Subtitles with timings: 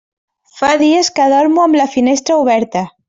[0.61, 2.83] Fa dies que dormo amb la finestra oberta.